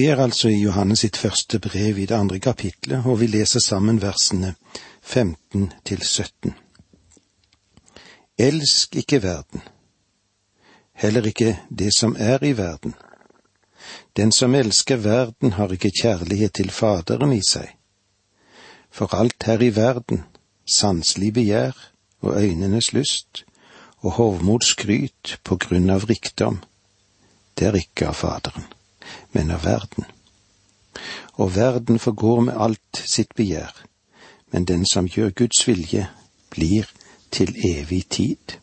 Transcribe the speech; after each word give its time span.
Vi 0.00 0.06
er 0.06 0.16
altså 0.16 0.48
i 0.48 0.62
Johannes 0.62 1.02
sitt 1.04 1.18
første 1.20 1.58
brev 1.60 1.98
i 2.00 2.06
det 2.08 2.16
andre 2.16 2.38
kapitlet, 2.40 3.02
og 3.04 3.18
vi 3.20 3.26
leser 3.28 3.60
sammen 3.60 3.98
versene 4.00 4.54
15 5.02 5.66
til 5.84 6.00
17. 6.00 6.54
Elsk 8.38 8.96
ikke 8.96 9.20
verden, 9.22 9.66
heller 11.02 11.28
ikke 11.28 11.52
det 11.68 11.90
som 11.98 12.16
er 12.16 12.40
i 12.48 12.54
verden. 12.56 12.94
Den 14.16 14.32
som 14.32 14.54
elsker 14.54 14.96
verden, 15.04 15.52
har 15.58 15.76
ikke 15.76 15.92
kjærlighet 16.00 16.56
til 16.62 16.70
Faderen 16.70 17.36
i 17.36 17.44
seg. 17.50 17.68
For 18.88 19.12
alt 19.20 19.50
her 19.52 19.60
i 19.60 19.74
verden, 19.76 20.24
sanselig 20.64 21.34
begjær 21.42 21.76
og 22.24 22.40
øynenes 22.40 22.94
lyst 22.96 23.44
og 23.98 24.16
hovmods 24.16 24.72
skryt 24.72 25.38
på 25.44 25.60
grunn 25.60 25.90
av 25.92 26.08
rikdom, 26.08 26.62
det 27.58 27.68
er 27.68 27.82
ikke 27.84 28.14
av 28.14 28.22
Faderen, 28.24 28.70
men 29.32 29.50
av 29.50 29.64
verden. 29.64 30.04
Og 31.32 31.54
verden 31.56 31.98
forgår 31.98 32.40
med 32.40 32.56
alt 32.56 33.02
sitt 33.04 33.34
begjær, 33.34 33.72
men 34.52 34.64
den 34.64 34.86
som 34.86 35.08
gjør 35.08 35.30
Guds 35.30 35.66
vilje, 35.68 36.08
blir 36.50 36.88
til 37.30 37.54
evig 37.64 38.08
tid. 38.10 38.58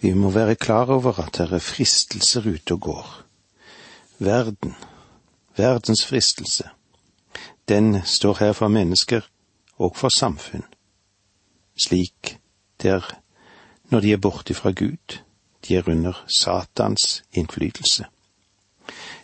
Vi 0.00 0.12
må 0.12 0.30
være 0.30 0.54
klar 0.54 0.90
over 0.90 1.20
at 1.20 1.36
det 1.38 1.52
er 1.52 1.62
fristelser 1.62 2.48
ute 2.48 2.74
og 2.74 2.80
går. 2.80 3.10
Verden, 4.18 4.74
verdens 5.56 6.04
fristelse, 6.06 6.70
den 7.68 8.02
står 8.04 8.36
her 8.40 8.52
for 8.52 8.68
mennesker 8.68 9.20
og 9.78 9.96
for 9.96 10.08
samfunn, 10.08 10.64
slik 11.76 12.38
det 12.82 12.90
er 12.90 13.18
når 13.92 14.00
de 14.00 14.12
er 14.12 14.16
borte 14.16 14.54
fra 14.54 14.70
Gud, 14.70 15.18
de 15.68 15.76
er 15.76 15.88
under 15.88 16.24
Satans 16.38 17.22
innflytelse. 17.32 18.04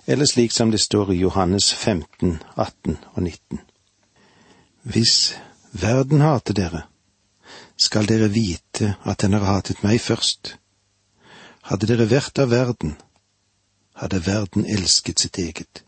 Eller 0.09 0.25
slik 0.25 0.53
som 0.53 0.71
det 0.71 0.79
står 0.81 1.13
i 1.13 1.19
Johannes 1.21 1.73
15, 1.73 2.39
18 2.57 2.97
og 3.13 3.23
19. 3.23 3.61
Hvis 4.83 5.35
verden 5.73 6.23
hater 6.25 6.57
dere, 6.57 6.83
skal 7.77 8.09
dere 8.09 8.31
vite 8.33 8.95
at 9.05 9.21
den 9.21 9.37
har 9.37 9.45
hatet 9.45 9.85
meg 9.85 10.01
først. 10.01 10.55
Hadde 11.69 11.91
dere 11.91 12.09
vært 12.09 12.41
av 12.41 12.49
verden, 12.55 12.97
hadde 14.01 14.25
verden 14.25 14.65
elsket 14.65 15.21
sitt 15.21 15.37
eget. 15.45 15.85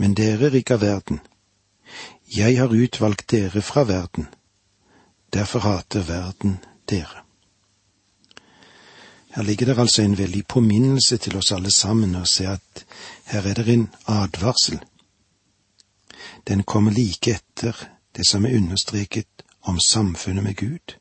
Men 0.00 0.16
dere 0.16 0.48
er 0.48 0.56
ikke 0.62 0.80
av 0.80 0.86
verden. 0.86 1.20
Jeg 2.32 2.56
har 2.56 2.72
utvalgt 2.72 3.28
dere 3.28 3.60
fra 3.60 3.84
verden. 3.84 4.32
Derfor 5.36 5.68
hater 5.68 6.08
verden 6.08 6.62
dere. 6.88 7.27
Her 9.30 9.42
ligger 9.42 9.66
det 9.66 9.78
altså 9.78 10.02
en 10.02 10.18
veldig 10.18 10.46
påminnelse 10.46 11.16
til 11.16 11.36
oss 11.36 11.52
alle 11.52 11.70
sammen 11.70 12.16
å 12.16 12.24
se 12.26 12.46
at 12.48 12.84
her 13.32 13.46
er 13.46 13.54
det 13.54 13.68
en 13.72 13.88
advarsel. 14.06 14.78
Den 16.48 16.62
kommer 16.62 16.92
like 16.96 17.34
etter 17.34 17.76
det 18.16 18.26
som 18.26 18.44
er 18.44 18.56
understreket 18.56 19.44
om 19.60 19.80
samfunnet 19.80 20.44
med 20.44 20.56
Gud, 20.56 20.96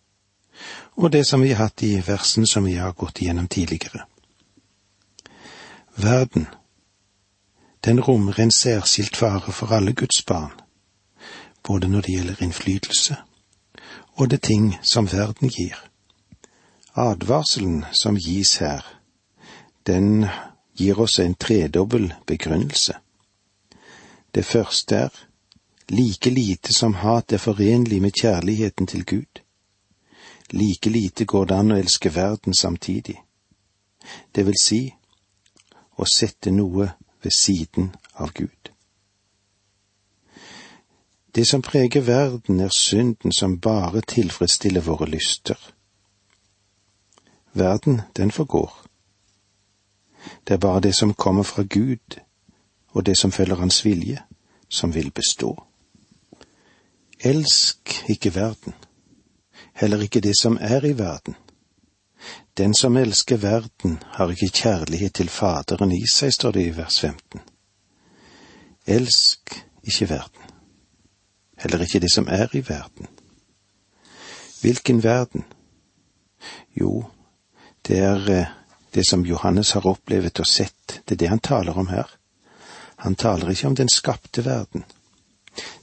og 0.98 1.12
det 1.12 1.24
som 1.28 1.42
vi 1.42 1.54
har 1.54 1.70
hatt 1.70 1.84
i 1.84 2.02
versen 2.08 2.46
som 2.46 2.66
vi 2.66 2.76
har 2.76 2.92
gått 2.92 3.22
igjennom 3.22 3.48
tidligere. 3.48 4.04
Verden, 5.96 6.48
den 7.86 8.02
rommer 8.02 8.40
en 8.40 8.52
særskilt 8.52 9.16
fare 9.16 9.52
for 9.52 9.72
alle 9.74 9.94
Guds 9.94 10.26
barn, 10.26 10.52
både 11.64 11.88
når 11.88 12.02
det 12.02 12.14
gjelder 12.14 12.44
innflytelse 12.44 13.18
og 14.18 14.30
det 14.30 14.42
ting 14.42 14.78
som 14.82 15.08
verden 15.12 15.50
gir. 15.50 15.78
Advarselen 16.98 17.86
som 17.92 18.18
gis 18.18 18.58
her, 18.58 18.86
den 19.86 20.26
gir 20.74 21.00
oss 21.00 21.20
en 21.20 21.36
tredobbel 21.36 22.14
begrunnelse. 22.26 22.96
Det 24.32 24.46
første 24.46 24.96
er 24.96 25.20
like 25.90 26.30
lite 26.30 26.74
som 26.74 26.94
hat 26.94 27.34
er 27.34 27.38
forenlig 27.38 28.02
med 28.02 28.18
kjærligheten 28.22 28.88
til 28.88 29.06
Gud. 29.06 29.44
Like 30.50 30.90
lite 30.90 31.26
går 31.26 31.46
det 31.46 31.60
an 31.60 31.72
å 31.72 31.78
elske 31.78 32.16
verden 32.16 32.58
samtidig. 32.58 33.20
Det 34.36 34.46
vil 34.50 34.58
si 34.62 34.82
å 36.02 36.06
sette 36.06 36.52
noe 36.52 36.90
ved 37.22 37.32
siden 37.32 37.94
av 38.14 38.34
Gud. 38.34 38.74
Det 41.36 41.46
som 41.48 41.62
preger 41.62 42.02
verden, 42.02 42.60
er 42.60 42.74
synden 42.74 43.32
som 43.32 43.60
bare 43.62 44.02
tilfredsstiller 44.02 44.82
våre 44.82 45.06
lyster. 45.06 45.77
Verden, 47.58 48.02
den 48.18 48.32
forgår. 48.32 48.84
Det 50.48 50.54
er 50.54 50.58
bare 50.58 50.82
det 50.82 50.96
som 50.96 51.14
kommer 51.14 51.44
fra 51.44 51.64
Gud, 51.64 52.20
og 52.88 53.06
det 53.06 53.18
som 53.18 53.32
følger 53.32 53.56
Hans 53.56 53.86
vilje, 53.86 54.24
som 54.70 54.96
vil 54.96 55.12
bestå. 55.12 55.64
Elsk 57.20 58.04
ikke 58.10 58.36
verden, 58.36 58.74
heller 59.74 60.02
ikke 60.02 60.22
det 60.22 60.40
som 60.40 60.58
er 60.62 60.86
i 60.86 60.98
verden. 60.98 61.36
Den 62.58 62.74
som 62.74 62.98
elsker 62.98 63.38
verden, 63.38 64.04
har 64.06 64.30
ikke 64.30 64.50
kjærlighet 64.50 65.14
til 65.14 65.30
Faderen 65.30 65.92
i 65.92 66.04
seg, 66.12 66.34
står 66.34 66.52
det 66.52 66.66
i 66.66 66.78
vers 66.78 67.00
15. 67.00 67.42
Elsk 68.88 69.66
ikke 69.84 70.10
verden, 70.10 70.42
heller 71.58 71.82
ikke 71.82 72.00
det 72.00 72.12
som 72.12 72.28
er 72.30 72.48
i 72.54 72.64
verden. 72.70 73.08
Hvilken 74.62 75.04
verden? 75.04 75.46
Jo, 76.80 77.06
det 77.88 78.00
er 78.00 78.30
eh, 78.30 78.54
det 78.94 79.04
som 79.10 79.26
Johannes 79.26 79.72
har 79.72 79.88
opplevd 79.88 80.40
og 80.40 80.48
sett, 80.48 81.02
det 81.06 81.16
er 81.16 81.24
det 81.24 81.30
han 81.30 81.44
taler 81.44 81.78
om 81.78 81.88
her. 81.88 82.08
Han 83.04 83.16
taler 83.16 83.52
ikke 83.52 83.68
om 83.68 83.76
den 83.76 83.90
skapte 83.90 84.46
verden, 84.46 84.86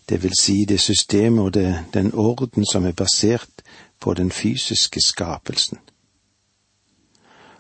det 0.08 0.22
vil 0.22 0.34
si 0.38 0.64
det 0.64 0.80
systemet 0.80 1.44
og 1.44 1.54
det, 1.54 1.84
den 1.94 2.12
orden 2.14 2.66
som 2.66 2.84
er 2.86 2.92
basert 2.92 3.62
på 4.00 4.14
den 4.14 4.30
fysiske 4.30 5.00
skapelsen. 5.00 5.78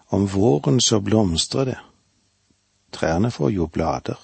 Om 0.08 0.26
våren 0.34 0.80
så 0.80 1.00
blomstrer 1.00 1.64
det, 1.64 1.78
trærne 2.92 3.30
får 3.30 3.50
jo 3.50 3.66
blader. 3.66 4.20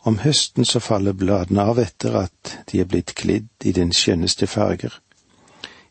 Om 0.00 0.18
høsten 0.18 0.64
så 0.64 0.80
faller 0.80 1.12
bladene 1.12 1.62
av 1.62 1.78
etter 1.78 2.16
at 2.24 2.56
de 2.72 2.80
er 2.80 2.88
blitt 2.88 3.14
klidd 3.14 3.48
i 3.64 3.72
den 3.72 3.92
skjønneste 3.92 4.46
farger, 4.46 5.00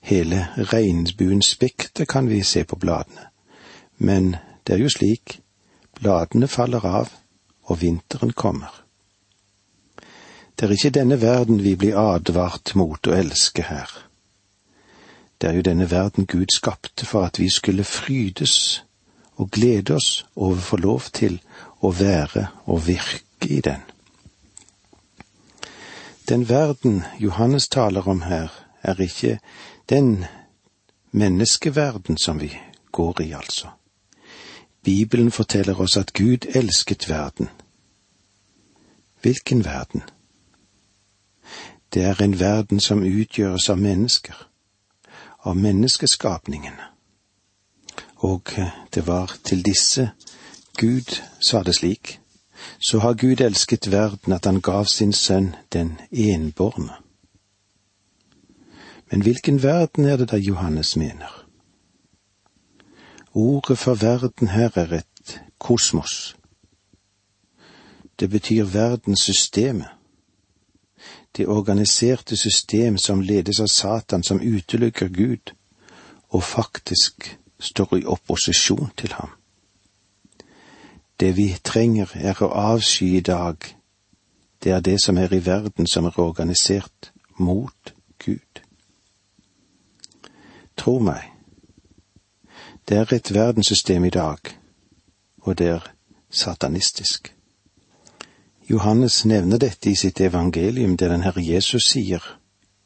Hele 0.04 0.48
regnbuens 0.58 1.54
spekter 1.56 2.06
kan 2.06 2.28
vi 2.30 2.42
se 2.44 2.66
på 2.68 2.76
bladene, 2.76 3.30
men 3.98 4.36
det 4.68 4.76
er 4.76 4.84
jo 4.84 4.92
slik, 4.92 5.40
bladene 5.96 6.48
faller 6.48 6.86
av, 6.86 7.12
og 7.64 7.80
vinteren 7.82 8.34
kommer. 8.36 8.84
Det 10.60 10.68
er 10.68 10.74
ikke 10.76 10.96
denne 11.00 11.22
verden 11.22 11.64
vi 11.64 11.76
blir 11.80 11.96
advart 11.98 12.76
mot 12.76 13.08
å 13.08 13.16
elske 13.16 13.64
her. 13.64 13.90
Det 15.40 15.50
er 15.50 15.58
jo 15.58 15.66
denne 15.66 15.90
verden 15.92 16.28
Gud 16.28 16.52
skapte 16.56 17.06
for 17.06 17.26
at 17.26 17.40
vi 17.40 17.50
skulle 17.50 17.84
frydes 17.84 18.84
og 19.36 19.50
glede 19.52 19.96
oss 19.96 20.26
over 20.36 20.60
å 20.60 20.68
få 20.68 20.78
lov 20.84 21.10
til 21.16 21.40
å 21.82 21.92
være 21.92 22.46
og 22.66 22.86
virke 22.88 23.50
i 23.50 23.62
den. 23.64 23.82
Den 26.30 26.48
verden 26.50 27.04
Johannes 27.20 27.68
taler 27.68 28.08
om 28.08 28.22
her, 28.22 28.52
er 28.84 29.02
ikke 29.02 29.40
den 29.90 30.26
menneskeverden 31.12 32.18
som 32.18 32.42
vi 32.42 32.58
går 32.92 33.22
i, 33.22 33.32
altså. 33.32 33.68
Bibelen 34.84 35.32
forteller 35.32 35.82
oss 35.82 35.98
at 35.98 36.14
Gud 36.14 36.46
elsket 36.56 37.10
verden. 37.10 37.50
Hvilken 39.22 39.66
verden? 39.66 40.02
Det 41.94 42.04
er 42.04 42.22
en 42.22 42.40
verden 42.40 42.80
som 42.80 43.04
utgjøres 43.04 43.70
av 43.70 43.78
mennesker, 43.78 44.48
av 45.40 45.56
menneskeskapningene. 45.58 46.90
Og 48.16 48.42
det 48.94 49.08
var 49.08 49.36
til 49.44 49.66
disse 49.66 50.10
Gud 50.78 51.22
sa 51.50 51.64
det 51.64 51.76
slik, 51.76 52.20
så 52.80 53.00
har 53.00 53.14
Gud 53.14 53.42
elsket 53.42 53.92
verden 53.92 54.34
at 54.34 54.46
han 54.46 54.62
gav 54.62 54.86
sin 54.86 55.14
sønn 55.14 55.56
den 55.74 56.00
enbårne. 56.12 57.03
Men 59.14 59.22
hvilken 59.22 59.64
verden 59.64 60.06
er 60.06 60.18
det 60.18 60.32
da 60.32 60.36
Johannes 60.36 60.96
mener? 60.96 61.46
Ordet 63.34 63.78
for 63.78 63.94
verden 63.94 64.48
her 64.48 64.70
er 64.76 64.94
et 64.94 65.42
kosmos. 65.60 66.36
Det 68.20 68.30
betyr 68.30 68.66
verdenssystemet. 68.66 69.88
Det 71.38 71.48
organiserte 71.48 72.38
system 72.38 72.98
som 72.98 73.22
ledes 73.22 73.60
av 73.60 73.68
Satan, 73.68 74.24
som 74.24 74.42
utelukker 74.42 75.08
Gud, 75.08 75.54
og 76.30 76.44
faktisk 76.44 77.40
står 77.60 77.96
i 77.96 78.06
opposisjon 78.06 78.90
til 78.98 79.14
ham. 79.14 79.30
Det 81.20 81.38
vi 81.38 81.56
trenger 81.64 82.10
er 82.16 82.42
å 82.42 82.50
avsky 82.50 83.18
i 83.18 83.22
dag, 83.22 83.58
det 84.64 84.72
er 84.72 84.80
det 84.80 85.02
som 85.02 85.18
er 85.18 85.34
i 85.34 85.46
verden 85.46 85.88
som 85.88 86.06
er 86.06 86.20
organisert 86.20 87.14
mot 87.38 87.94
Gud. 88.26 88.63
Tro 90.78 91.00
meg, 91.00 91.30
det 92.90 92.98
er 92.98 93.14
et 93.14 93.34
verdenssystem 93.34 94.06
i 94.06 94.10
dag, 94.10 94.38
og 95.42 95.58
det 95.58 95.68
er 95.68 95.94
satanistisk. 96.30 97.36
Johannes 98.70 99.26
nevner 99.26 99.58
dette 99.58 99.92
i 99.92 99.96
sitt 99.96 100.22
evangelium, 100.22 100.98
der 100.98 101.10
den 101.10 101.24
Herre 101.24 101.44
Jesus 101.44 101.90
sier 101.92 102.24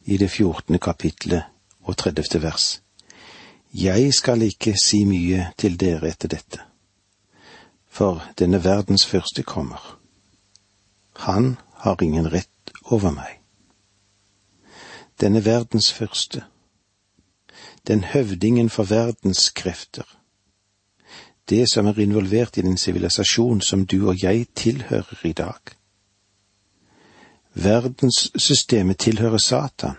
i 0.05 0.17
det 0.17 0.31
fjortende 0.31 0.79
kapitlet 0.79 1.43
og 1.81 1.97
tredjefte 1.97 2.41
vers. 2.41 2.81
Jeg 3.73 4.13
skal 4.13 4.41
ikke 4.41 4.73
si 4.79 5.03
mye 5.05 5.51
til 5.57 5.79
dere 5.79 6.09
etter 6.09 6.31
dette, 6.31 6.59
for 7.89 8.23
denne 8.39 8.63
verdens 8.63 9.05
første 9.05 9.43
kommer. 9.43 9.97
Han 11.27 11.57
har 11.83 12.03
ingen 12.03 12.31
rett 12.33 12.71
over 12.83 13.11
meg. 13.11 13.39
Denne 15.21 15.45
verdens 15.45 15.93
første, 15.93 16.43
den 17.87 18.03
høvdingen 18.03 18.69
for 18.69 18.83
verdens 18.83 19.49
krefter, 19.49 20.03
det 21.49 21.65
som 21.71 21.87
er 21.87 21.99
involvert 21.99 22.57
i 22.57 22.61
den 22.61 22.77
sivilisasjon 22.77 23.61
som 23.61 23.85
du 23.85 24.09
og 24.09 24.23
jeg 24.23 24.47
tilhører 24.55 25.25
i 25.25 25.33
dag. 25.33 25.59
Verdenssystemet 27.53 28.97
tilhører 28.97 29.37
Satan. 29.37 29.95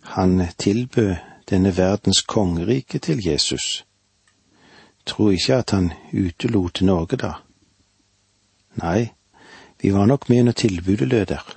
Han 0.00 0.48
tilbød 0.58 1.14
denne 1.50 1.76
verdens 1.76 2.22
kongerike 2.22 2.98
til 2.98 3.26
Jesus. 3.26 3.86
Tro 5.06 5.30
ikke 5.30 5.54
at 5.54 5.70
han 5.70 5.92
utelot 6.12 6.82
Norge 6.82 7.16
da. 7.16 7.32
Nei, 8.82 9.08
vi 9.82 9.92
var 9.94 10.06
nok 10.06 10.28
med 10.28 10.42
når 10.42 10.52
tilbudet 10.52 11.08
lød 11.08 11.26
der. 11.26 11.56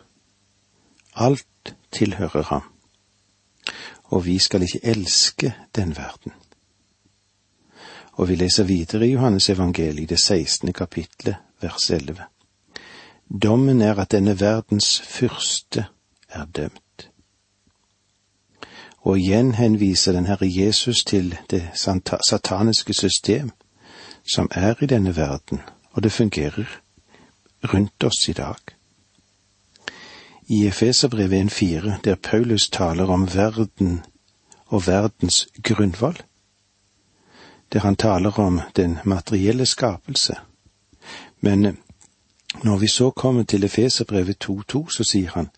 Alt 1.15 1.75
tilhører 1.91 2.43
ham. 2.43 2.63
Og 4.09 4.25
vi 4.25 4.37
skal 4.39 4.61
ikke 4.61 4.79
elske 4.83 5.53
den 5.75 5.97
verden. 5.97 6.33
Og 8.11 8.29
vi 8.29 8.35
leser 8.35 8.63
videre 8.63 9.07
i 9.07 9.11
Johannes 9.11 9.49
evangeliet, 9.49 10.09
det 10.09 10.19
16. 10.19 10.73
kapitlet, 10.73 11.35
vers 11.61 11.89
11. 11.89 12.17
Dommen 13.43 13.81
er 13.81 13.99
at 13.99 14.11
denne 14.11 14.39
verdens 14.39 15.01
fyrste 15.01 15.85
er 16.29 16.45
dømt. 16.45 17.09
Og 19.01 19.19
igjen 19.19 19.53
henviser 19.55 20.11
den 20.11 20.25
Herre 20.25 20.49
Jesus 20.49 21.03
til 21.03 21.37
det 21.49 21.69
sataniske 22.29 22.93
system 22.93 23.51
som 24.33 24.49
er 24.51 24.75
i 24.81 24.85
denne 24.85 25.15
verden, 25.15 25.61
og 25.91 26.03
det 26.03 26.11
fungerer 26.11 26.81
rundt 27.73 28.03
oss 28.03 28.29
i 28.29 28.33
dag. 28.33 28.78
I 30.51 30.67
Efeserbrevet 30.67 31.61
1,4, 31.61 32.01
der 32.03 32.15
Paulus 32.15 32.69
taler 32.69 33.05
om 33.05 33.27
verden 33.35 34.03
og 34.65 34.87
verdens 34.87 35.47
grunnvoll, 35.63 36.17
der 37.73 37.79
han 37.79 37.95
taler 37.95 38.39
om 38.39 38.61
den 38.75 38.97
materielle 39.05 39.65
skapelse. 39.65 40.35
Men 41.41 41.77
når 42.63 42.77
vi 42.77 42.87
så 42.87 43.09
kommer 43.09 43.43
til 43.43 43.63
Efeserbrevet 43.63 44.49
2,2, 44.49 44.89
så 44.89 45.03
sier 45.03 45.29
han, 45.31 45.49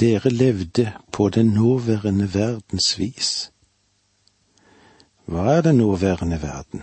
dere 0.00 0.30
levde 0.30 0.92
på 1.12 1.28
den 1.28 1.46
nåværende 1.46 2.34
verdens 2.34 2.98
vis. 2.98 3.50
Hva 5.26 5.56
er 5.56 5.60
den 5.60 5.76
nåværende 5.76 6.42
verden? 6.42 6.82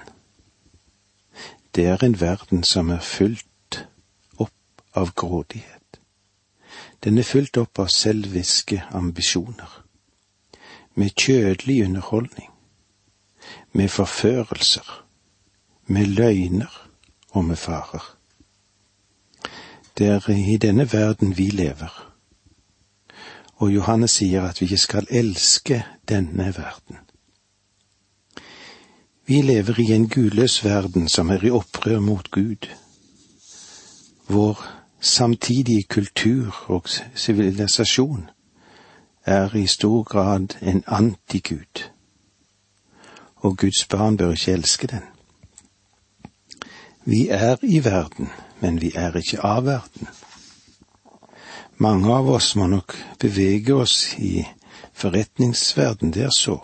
Det 1.75 1.85
er 1.85 2.03
en 2.03 2.21
verden 2.21 2.63
som 2.63 2.89
er 2.89 2.99
fullt 2.99 3.87
av 4.95 5.11
grådighet. 5.15 5.74
Den 7.05 7.17
er 7.17 7.23
fulgt 7.23 7.57
opp 7.61 7.77
av 7.79 7.91
selviske 7.93 8.79
ambisjoner, 8.97 9.69
med 10.95 11.13
kjødelig 11.13 11.83
underholdning, 11.85 12.47
med 13.77 13.91
forførelser, 13.93 14.87
med 15.85 16.15
løgner 16.17 16.71
og 17.29 17.45
med 17.45 17.61
farer. 17.61 18.07
Det 19.97 20.07
er 20.07 20.29
i 20.33 20.57
denne 20.57 20.87
verden 20.93 21.37
vi 21.37 21.49
lever, 21.53 21.93
og 23.55 23.69
Johannes 23.71 24.17
sier 24.17 24.47
at 24.49 24.61
vi 24.61 24.65
ikke 24.65 24.81
skal 24.81 25.07
elske 25.09 25.83
denne 26.09 26.47
verden. 26.57 26.97
Vi 29.25 29.41
lever 29.41 29.79
i 29.79 29.91
en 29.93 30.09
gudløs 30.09 30.63
verden 30.65 31.05
som 31.09 31.29
er 31.29 31.45
i 31.45 31.53
opprør 31.53 31.99
mot 31.99 32.31
Gud. 32.31 32.65
Vår 34.27 34.65
samtidige 35.05 35.83
kultur 35.83 36.65
og 36.67 36.89
sivilisasjon 37.15 38.29
er 39.25 39.55
i 39.55 39.67
stor 39.67 40.03
grad 40.03 40.47
en 40.61 40.83
antigud, 40.87 41.83
og 43.35 43.57
Guds 43.57 43.85
barn 43.89 44.17
bør 44.17 44.31
ikke 44.31 44.51
elske 44.51 44.87
den. 44.87 45.03
Vi 47.05 47.27
er 47.29 47.55
i 47.61 47.83
verden, 47.85 48.29
men 48.59 48.81
vi 48.81 48.91
er 48.95 49.17
ikke 49.17 49.41
av 49.45 49.65
verden. 49.65 50.07
Mange 51.77 52.13
av 52.13 52.29
oss 52.29 52.55
må 52.55 52.67
nok 52.67 52.95
bevege 53.19 53.75
oss 53.75 54.15
i 54.17 54.45
forretningsverden, 54.93 56.13
det 56.13 56.23
er 56.23 56.33
så, 56.37 56.57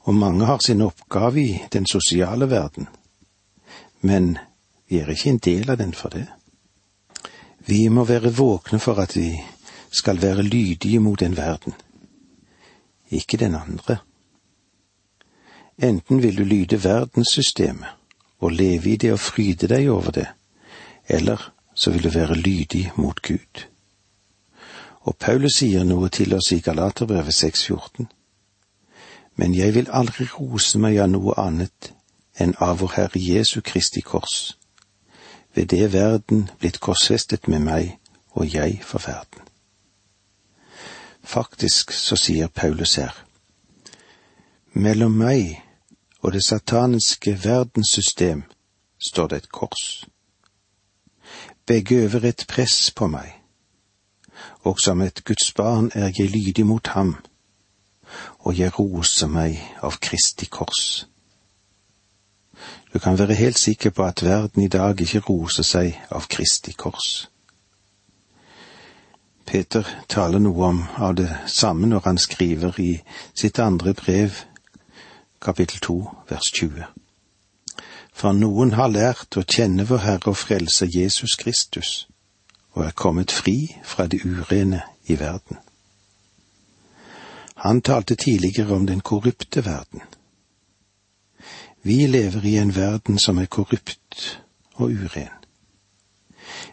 og 0.00 0.14
mange 0.14 0.46
har 0.46 0.58
sin 0.58 0.80
oppgave 0.80 1.40
i 1.40 1.62
den 1.72 1.86
sosiale 1.86 2.50
verden, 2.50 2.88
men 4.00 4.38
vi 4.88 4.98
er 4.98 5.08
ikke 5.14 5.30
en 5.30 5.38
del 5.38 5.70
av 5.70 5.78
den 5.78 5.94
for 5.94 6.08
det. 6.08 6.26
Vi 7.70 7.88
må 7.88 8.02
være 8.04 8.32
våkne 8.34 8.78
for 8.82 8.98
at 8.98 9.16
vi 9.16 9.40
skal 9.90 10.22
være 10.22 10.42
lydige 10.42 10.98
mot 10.98 11.22
en 11.22 11.36
verden, 11.36 11.74
ikke 13.10 13.36
den 13.36 13.54
andre. 13.54 13.96
Enten 15.78 16.22
vil 16.22 16.38
du 16.38 16.42
lyde 16.42 16.84
verdenssystemet 16.84 17.86
og 18.38 18.52
leve 18.52 18.90
i 18.90 18.96
det 18.96 19.12
og 19.12 19.20
fryde 19.20 19.68
deg 19.68 19.90
over 19.90 20.10
det, 20.10 20.26
eller 21.08 21.52
så 21.74 21.90
vil 21.90 22.04
du 22.04 22.10
være 22.10 22.34
lydig 22.34 22.90
mot 22.96 23.22
Gud. 23.22 23.64
Og 25.00 25.16
Paulus 25.16 25.62
sier 25.62 25.84
noe 25.84 26.08
til 26.08 26.34
oss 26.34 26.52
i 26.52 26.58
Galaterbrevet 26.60 27.34
6,14. 27.44 28.06
Men 29.36 29.54
jeg 29.54 29.74
vil 29.74 29.88
aldri 29.92 30.26
rose 30.26 30.78
meg 30.78 30.98
av 30.98 31.14
noe 31.14 31.38
annet 31.38 31.92
enn 32.34 32.54
av 32.58 32.82
vår 32.82 32.96
Herre 32.96 33.22
Jesu 33.22 33.60
Kristi 33.60 34.02
kors 34.02 34.56
ved 35.54 35.66
det 35.66 35.92
verden 35.92 36.48
blitt 36.58 36.80
korsfestet 36.80 37.48
med 37.48 37.60
meg 37.60 37.98
og 38.30 38.54
jeg 38.54 38.80
for 38.84 39.02
verden. 39.06 39.42
Faktisk 41.22 41.92
så 41.92 42.16
sier 42.16 42.48
Paulus 42.48 42.94
her, 42.94 43.12
mellom 44.72 45.12
meg 45.12 45.60
og 46.22 46.32
det 46.32 46.44
sataniske 46.44 47.44
verdenssystem 47.44 48.42
står 49.06 49.26
det 49.26 49.36
et 49.36 49.52
kors. 49.52 50.06
Begge 51.66 51.94
øver 51.94 52.24
et 52.28 52.44
press 52.48 52.90
på 52.90 53.06
meg, 53.06 53.32
og 54.60 54.80
som 54.80 55.00
et 55.00 55.24
Guds 55.24 55.52
barn 55.52 55.90
er 55.94 56.12
jeg 56.18 56.30
lydig 56.30 56.66
mot 56.66 56.86
ham, 56.86 57.16
og 58.38 58.58
jeg 58.58 58.78
roser 58.78 59.26
meg 59.26 59.60
av 59.82 60.00
Kristi 60.00 60.46
kors. 60.46 61.06
Du 62.92 62.98
kan 62.98 63.18
være 63.18 63.34
helt 63.34 63.58
sikker 63.58 63.90
på 63.90 64.04
at 64.04 64.22
verden 64.22 64.62
i 64.62 64.68
dag 64.68 65.00
ikke 65.00 65.20
roser 65.20 65.62
seg 65.62 65.98
av 66.10 66.26
Kristi 66.28 66.72
kors. 66.72 67.28
Peter 69.46 69.86
taler 70.08 70.38
noe 70.38 70.66
om 70.66 70.82
av 70.98 71.14
det 71.18 71.30
samme 71.46 71.86
når 71.86 72.02
han 72.04 72.18
skriver 72.18 72.80
i 72.80 72.90
sitt 73.34 73.58
andre 73.58 73.94
brev, 73.94 74.42
kapittel 75.42 75.80
to, 75.82 75.96
vers 76.28 76.50
20. 76.54 76.84
For 78.12 78.36
noen 78.36 78.74
har 78.78 78.92
lært 78.92 79.38
å 79.38 79.46
kjenne 79.46 79.86
vår 79.88 80.04
Herre 80.04 80.34
og 80.34 80.38
Frelser 80.38 80.90
Jesus 80.90 81.34
Kristus, 81.40 82.06
og 82.74 82.84
er 82.86 82.94
kommet 82.94 83.32
fri 83.32 83.74
fra 83.82 84.06
det 84.06 84.22
urene 84.26 84.82
i 85.06 85.18
verden. 85.18 85.58
Han 87.64 87.82
talte 87.82 88.14
tidligere 88.14 88.74
om 88.74 88.86
den 88.86 89.00
korrupte 89.00 89.64
verden 89.64 90.02
vi 91.82 92.06
lever 92.06 92.44
i 92.44 92.56
en 92.56 92.76
verden 92.76 93.18
som 93.18 93.38
er 93.38 93.46
korrupt 93.46 94.40
og 94.74 94.90
uren. 94.90 95.28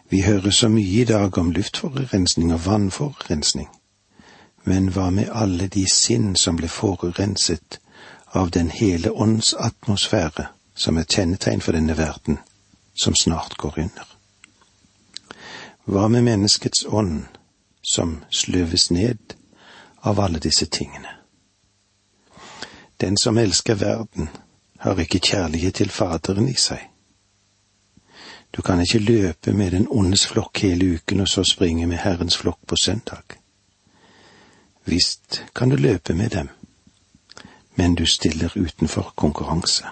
Vi 0.08 0.20
hører 0.20 0.50
så 0.50 0.68
mye 0.68 1.00
i 1.00 1.04
dag 1.04 1.38
om 1.38 1.50
luftforurensning 1.52 2.52
og 2.52 2.66
vannforurensning, 2.66 3.68
men 4.64 4.88
hva 4.92 5.10
med 5.10 5.28
alle 5.32 5.68
de 5.68 5.86
sinn 5.92 6.36
som 6.36 6.56
ble 6.56 6.68
forurenset 6.68 7.80
av 8.32 8.50
den 8.50 8.70
hele 8.70 9.12
ånds 9.12 9.54
atmosfære 9.54 10.48
som 10.74 10.96
er 10.96 11.08
kjennetegn 11.08 11.60
for 11.60 11.72
denne 11.72 11.96
verden, 11.96 12.38
som 12.94 13.14
snart 13.14 13.56
går 13.56 13.78
under? 13.78 14.04
Hva 15.84 16.08
med 16.08 16.22
menneskets 16.22 16.84
ånd, 16.88 17.24
som 17.82 18.18
sløves 18.30 18.90
ned 18.90 19.36
av 20.04 20.20
alle 20.20 20.38
disse 20.38 20.66
tingene? 20.66 21.14
Den 23.00 23.16
som 23.16 23.38
elsker 23.38 23.74
verden, 23.74 24.28
har 24.78 25.00
ikke 25.00 25.18
kjærlighet 25.18 25.74
til 25.74 25.90
Faderen 25.90 26.48
i 26.48 26.54
seg. 26.54 26.84
Du 28.56 28.62
kan 28.62 28.80
ikke 28.80 28.98
løpe 28.98 29.52
med 29.52 29.70
den 29.70 29.86
ondes 29.90 30.26
flokk 30.26 30.62
hele 30.62 30.94
uken 30.94 31.20
og 31.20 31.28
så 31.28 31.44
springe 31.44 31.86
med 31.86 31.98
Herrens 31.98 32.36
flokk 32.36 32.58
på 32.66 32.76
søndag. 32.76 33.36
Visst 34.84 35.44
kan 35.54 35.68
du 35.68 35.76
løpe 35.76 36.14
med 36.14 36.30
dem, 36.30 36.48
men 37.74 37.94
du 37.94 38.06
stiller 38.06 38.52
utenfor 38.56 39.12
konkurranse. 39.16 39.84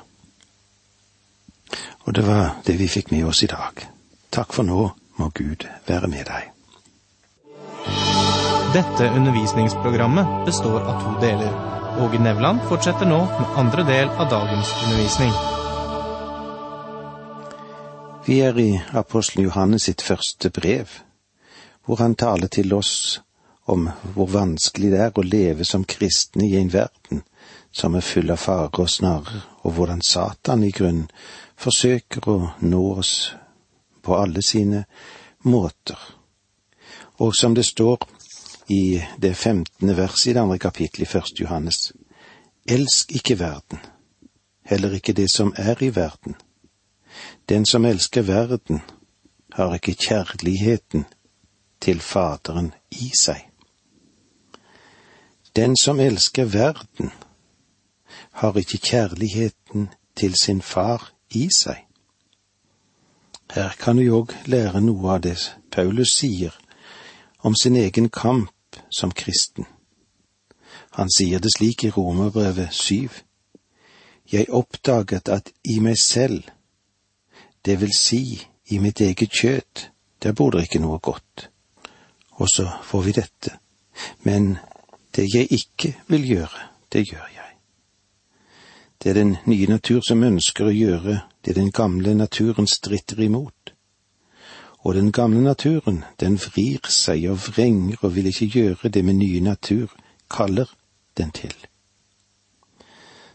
Og 2.01 2.15
det 2.15 2.27
var 2.27 2.57
det 2.67 2.79
vi 2.79 2.89
fikk 2.89 3.11
med 3.11 3.25
oss 3.25 3.43
i 3.43 3.47
dag. 3.47 3.87
Takk 4.33 4.53
for 4.53 4.63
nå, 4.63 4.91
må 5.17 5.31
Gud 5.35 5.69
være 5.87 6.09
med 6.09 6.25
deg. 6.25 6.53
Dette 8.75 9.11
undervisningsprogrammet 9.11 10.45
består 10.47 10.81
av 10.81 11.03
to 11.03 11.21
deler. 11.21 11.76
Åge 11.99 12.19
Nevland 12.19 12.61
fortsetter 12.69 13.07
nå 13.07 13.19
med 13.25 13.53
andre 13.57 13.83
del 13.83 14.09
av 14.09 14.29
dagens 14.29 14.73
undervisning. 14.85 15.31
Vi 18.27 18.41
er 18.45 18.59
i 18.61 18.83
apostelen 18.93 19.47
Johannes 19.47 19.87
sitt 19.89 20.03
første 20.05 20.51
brev, 20.51 20.91
hvor 21.87 22.03
han 22.03 22.15
taler 22.15 22.53
til 22.53 22.75
oss 22.77 23.21
om 23.65 23.89
hvor 24.13 24.29
vanskelig 24.29 24.91
det 24.93 25.01
er 25.07 25.17
å 25.17 25.25
leve 25.25 25.65
som 25.65 25.87
kristne 25.89 26.45
i 26.45 26.59
en 26.61 26.73
verden 26.75 27.23
som 27.73 27.97
er 27.97 28.05
full 28.05 28.29
av 28.33 28.45
farer 28.45 28.83
og 28.83 28.93
snarrer, 28.93 29.41
og 29.65 29.79
hvordan 29.79 30.05
Satan 30.05 30.65
i 30.69 30.75
grunnen 30.77 31.09
forsøker 31.57 32.29
å 32.29 32.37
nå 32.61 32.83
oss 33.01 33.15
på 34.05 34.21
alle 34.21 34.45
sine 34.45 34.85
måter. 35.49 35.97
Og 37.25 37.33
som 37.37 37.57
det 37.57 37.65
står 37.65 38.05
i 38.69 39.03
det 39.23 39.37
femtende 39.37 39.97
verset 39.97 40.31
i 40.31 40.33
det 40.33 40.41
andre 40.41 40.59
kapittelet 40.59 41.09
i 41.09 41.13
første 41.13 41.43
Johannes, 41.43 41.93
elsk 42.69 43.13
ikke 43.13 43.39
verden, 43.39 43.79
heller 44.65 44.93
ikke 44.93 45.13
det 45.13 45.31
som 45.31 45.55
er 45.57 45.83
i 45.83 45.95
verden. 45.97 46.35
Den 47.49 47.67
som 47.67 47.85
elsker 47.85 48.23
verden, 48.23 48.83
har 49.53 49.75
ikke 49.75 49.95
kjærligheten 49.95 51.05
til 51.81 52.01
Faderen 52.01 52.75
i 52.91 53.11
seg. 53.19 53.41
Den 55.57 55.77
som 55.77 56.01
elsker 56.01 56.45
verden, 56.45 57.13
har 58.31 58.57
ikke 58.57 58.79
kjærligheten 58.79 59.89
til 60.17 60.35
sin 60.35 60.63
far 60.63 61.13
i 61.31 61.49
seg. 61.57 61.87
Her 63.55 63.73
kan 63.81 63.99
vi 63.99 64.11
òg 64.11 64.35
lære 64.45 64.83
noe 64.85 65.15
av 65.15 65.23
det 65.25 65.39
Paulus 65.73 66.13
sier 66.19 66.53
om 67.47 67.55
sin 67.57 67.77
egen 67.77 68.11
kamp 68.11 68.51
som 68.91 69.13
kristen. 69.13 69.67
Han 70.91 71.11
sier 71.13 71.41
det 71.41 71.53
slik 71.57 71.85
i 71.85 71.91
Romerbrevet 71.91 72.73
syv. 72.75 73.23
Jeg 74.33 74.51
oppdaget 74.51 75.29
at 75.29 75.53
i 75.65 75.79
meg 75.81 75.99
selv, 76.01 76.43
det 77.65 77.81
vil 77.81 77.93
si 77.95 78.41
i 78.71 78.79
mitt 78.79 79.01
eget 79.01 79.31
kjøtt, 79.31 79.91
der 80.23 80.33
bor 80.33 80.51
det 80.51 80.67
ikke 80.67 80.83
noe 80.83 80.99
godt. 80.99 81.49
Og 82.41 82.49
så 82.51 82.67
får 82.83 83.03
vi 83.03 83.13
dette. 83.13 83.59
Men 84.23 84.57
det 85.17 85.29
jeg 85.35 85.53
ikke 85.53 85.95
vil 86.09 86.27
gjøre, 86.29 86.67
det 86.93 87.07
gjør 87.11 87.29
jeg. 87.35 87.53
Det 89.03 89.11
er 89.11 89.15
den 89.15 89.37
nye 89.47 89.69
natur 89.69 90.01
som 90.03 90.25
ønsker 90.25 90.67
å 90.67 90.75
gjøre 90.75 91.21
det 91.45 91.55
den 91.57 91.71
gamle 91.71 92.15
naturen 92.15 92.67
stritter 92.67 93.21
imot 93.23 93.76
og 94.87 94.95
den 94.95 95.13
gamle 95.13 95.43
naturen, 95.43 96.05
den 96.21 96.37
vrir 96.39 96.85
seg 96.87 97.25
og 97.27 97.41
vrenger 97.43 98.05
og 98.07 98.13
vil 98.15 98.29
ikke 98.31 98.47
gjøre 98.47 98.91
det 98.95 99.01
med 99.05 99.17
nye 99.19 99.41
natur 99.43 99.91
kaller 100.31 100.71
den 101.19 101.33
til. 101.35 101.55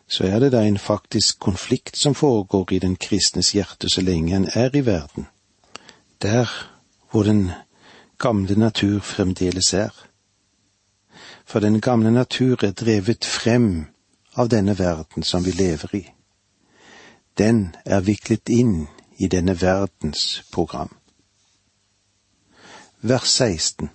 Så 0.08 0.24
er 0.24 0.40
det 0.40 0.54
da 0.54 0.62
en 0.64 0.78
faktisk 0.80 1.40
konflikt 1.40 1.98
som 1.98 2.16
foregår 2.16 2.72
i 2.72 2.80
den 2.80 2.96
kristnes 2.96 3.52
hjerte 3.52 3.90
så 3.92 4.02
lenge 4.02 4.36
en 4.36 4.48
er 4.54 4.76
i 4.76 4.86
verden, 4.86 5.28
der 6.22 6.48
hvor 7.12 7.24
den 7.24 7.52
gamle 8.18 8.56
natur 8.56 9.00
fremdeles 9.00 9.74
er. 9.74 9.92
For 11.46 11.60
den 11.60 11.82
gamle 11.82 12.12
natur 12.12 12.64
er 12.64 12.72
drevet 12.72 13.26
frem 13.26 13.86
av 14.36 14.48
denne 14.48 14.80
verden 14.80 15.24
som 15.24 15.46
vi 15.46 15.52
lever 15.52 15.96
i. 15.96 16.06
Den 17.38 17.76
er 17.86 18.00
viklet 18.00 18.50
inn 18.50 18.88
i 19.20 19.28
denne 19.28 19.62
verdens 19.62 20.44
program 20.52 20.96
vers 23.02 23.30
16. 23.30 23.90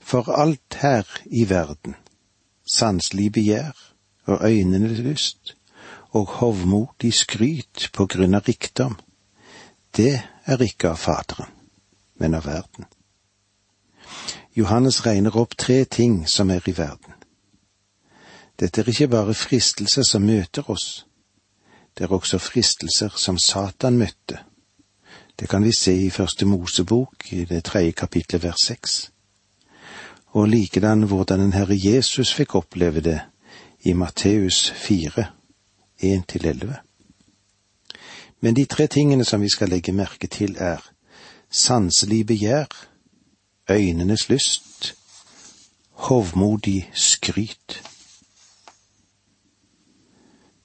For 0.00 0.28
alt 0.28 0.74
her 0.74 1.04
i 1.26 1.48
verden, 1.48 1.94
sanselig 2.72 3.32
begjær 3.32 3.72
og 4.26 4.44
øynene 4.44 4.88
lyst 4.88 5.56
og 6.10 6.26
hovmodig 6.26 7.14
skryt 7.14 7.90
på 7.92 8.06
grunn 8.06 8.34
av 8.34 8.44
rikdom, 8.48 8.98
det 9.96 10.22
er 10.44 10.62
ikke 10.62 10.92
av 10.92 11.00
Faderen, 11.00 11.50
men 12.20 12.34
av 12.34 12.44
verden. 12.46 12.84
Johannes 14.56 15.02
regner 15.06 15.36
opp 15.36 15.56
tre 15.56 15.84
ting 15.84 16.28
som 16.28 16.50
er 16.50 16.64
i 16.68 16.76
verden. 16.76 17.12
Dette 18.60 18.80
er 18.80 18.88
ikke 18.88 19.08
bare 19.12 19.34
fristelser 19.34 20.04
som 20.04 20.24
møter 20.24 20.70
oss, 20.70 21.06
det 21.96 22.04
er 22.04 22.12
også 22.12 22.38
fristelser 22.38 23.12
som 23.16 23.38
Satan 23.40 23.96
møtte 23.96 24.44
det 25.38 25.48
kan 25.48 25.64
vi 25.64 25.72
se 25.72 25.94
i 26.06 26.10
Første 26.10 26.46
Mosebok, 26.46 27.32
i 27.32 27.44
det 27.44 27.64
tredje 27.64 27.92
kapitlet 27.92 28.42
vers 28.42 28.66
seks. 28.66 29.10
Og 30.26 30.48
likedan 30.48 31.02
hvordan 31.02 31.40
den 31.40 31.52
Herre 31.52 31.76
Jesus 31.76 32.34
fikk 32.34 32.54
oppleve 32.54 33.00
det 33.00 33.20
i 33.84 33.92
Matteus 33.92 34.70
fire, 34.70 35.26
én 36.02 36.24
til 36.28 36.46
elleve. 36.46 36.76
Men 38.40 38.56
de 38.56 38.64
tre 38.64 38.86
tingene 38.86 39.24
som 39.24 39.40
vi 39.40 39.48
skal 39.48 39.68
legge 39.68 39.92
merke 39.92 40.26
til, 40.26 40.56
er 40.58 40.80
sanselig 41.50 42.26
begjær, 42.26 42.66
øynenes 43.70 44.28
lyst, 44.28 44.94
hovmodig 45.90 46.90
skryt. 46.94 47.82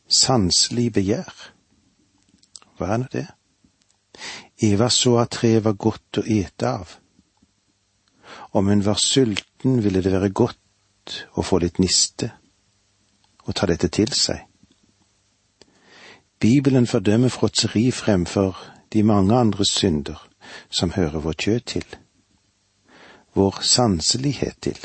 Sanselig 0.08 0.94
begjær. 0.94 1.54
Hva 2.78 2.94
er 2.94 2.98
nå 2.98 3.08
det? 3.12 3.28
Eva 4.62 4.89
så 4.89 5.18
at 5.22 5.34
treet 5.38 5.63
var 5.65 5.74
godt 5.74 6.22
å 6.22 6.25
ete 6.25 6.70
av. 6.70 6.98
Om 8.51 8.68
hun 8.68 8.86
var 8.86 9.00
sulten, 9.01 9.82
ville 9.84 10.01
det 10.01 10.13
være 10.13 10.30
godt 10.30 11.15
å 11.36 11.44
få 11.44 11.60
litt 11.63 11.80
niste 11.82 12.32
og 13.41 13.56
ta 13.58 13.65
dette 13.65 13.89
til 13.89 14.12
seg. 14.13 14.46
Bibelen 16.41 16.88
fordømmer 16.88 17.30
fråtseri 17.30 17.89
fremfor 17.91 18.58
de 18.94 19.03
mange 19.03 19.36
andre 19.36 19.65
synder 19.65 20.22
som 20.70 20.94
hører 20.96 21.22
vår 21.25 21.38
kjød 21.38 21.68
til, 21.74 21.86
vår 23.34 23.62
sanselighet 23.65 24.58
til. 24.62 24.80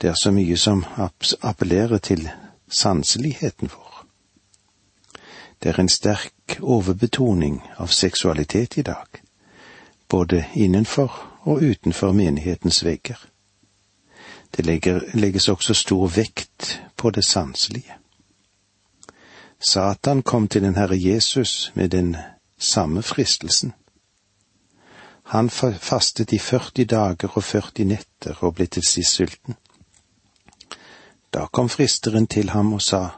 Det 0.00 0.10
er 0.10 0.18
så 0.18 0.32
mye 0.32 0.56
som 0.56 0.84
appellerer 1.42 1.98
til 1.98 2.28
sanseligheten 2.68 3.70
vår. 3.70 3.89
Det 5.62 5.68
er 5.68 5.80
en 5.80 5.88
sterk 5.88 6.58
overbetoning 6.60 7.62
av 7.76 7.86
seksualitet 7.86 8.78
i 8.78 8.82
dag, 8.82 9.06
både 10.08 10.44
innenfor 10.54 11.12
og 11.42 11.62
utenfor 11.62 12.12
menighetens 12.12 12.84
vegger. 12.84 13.18
Det 14.56 14.66
legges 15.14 15.48
også 15.48 15.74
stor 15.74 16.06
vekt 16.08 16.80
på 16.96 17.10
det 17.10 17.24
sanselige. 17.24 17.96
Satan 19.60 20.22
kom 20.22 20.48
til 20.48 20.62
den 20.62 20.76
Herre 20.76 20.96
Jesus 20.96 21.72
med 21.74 21.88
den 21.88 22.16
samme 22.58 23.02
fristelsen. 23.02 23.72
Han 25.22 25.50
fastet 25.50 26.32
i 26.32 26.38
40 26.38 26.84
dager 26.84 27.28
og 27.34 27.44
40 27.44 27.84
netter 27.84 28.38
og 28.40 28.54
ble 28.54 28.66
til 28.66 28.82
sist 28.82 29.12
sulten. 29.12 29.54
Da 31.32 31.46
kom 31.52 31.68
fristeren 31.68 32.26
til 32.26 32.50
ham 32.50 32.72
og 32.72 32.82
sa, 32.82 33.08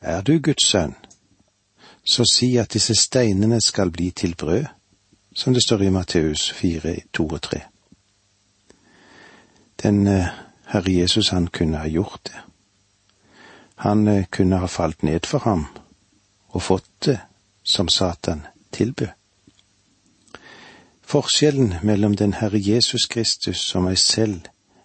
Er 0.00 0.20
du 0.20 0.38
Guds 0.38 0.66
sønn, 0.68 0.94
så 2.04 2.24
si 2.32 2.56
at 2.56 2.72
disse 2.74 2.94
steinene 2.94 3.60
skal 3.60 3.90
bli 3.90 4.10
til 4.10 4.34
brød, 4.34 4.64
som 5.34 5.54
det 5.54 5.62
står 5.62 5.82
i 5.82 5.90
Matteus 5.90 6.50
4, 6.52 6.96
2 7.12 7.26
og 7.26 7.42
3. 7.42 7.60
Den 9.82 10.06
eh, 10.06 10.26
Herre 10.66 10.92
Jesus, 10.92 11.28
han 11.28 11.46
kunne 11.46 11.78
ha 11.78 11.88
gjort 11.88 12.20
det. 12.24 12.40
Han 13.74 14.08
eh, 14.08 14.24
kunne 14.30 14.58
ha 14.58 14.66
falt 14.66 15.02
ned 15.02 15.26
for 15.26 15.38
ham 15.38 15.66
og 16.48 16.62
fått 16.62 17.06
det 17.06 17.18
som 17.62 17.88
Satan 17.88 18.46
tilbød. 18.72 19.08
Forskjellen 21.02 21.74
mellom 21.82 22.16
den 22.16 22.32
Herre 22.32 22.60
Jesus 22.60 23.06
Kristus 23.06 23.74
og 23.74 23.82
meg 23.82 23.98
selv 23.98 24.40